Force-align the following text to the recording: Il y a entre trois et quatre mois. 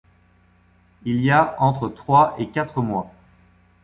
Il 1.05 1.21
y 1.21 1.29
a 1.29 1.55
entre 1.61 1.87
trois 1.87 2.33
et 2.39 2.49
quatre 2.49 2.81
mois. 2.81 3.13